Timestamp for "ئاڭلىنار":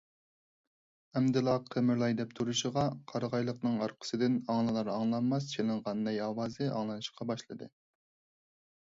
4.55-4.89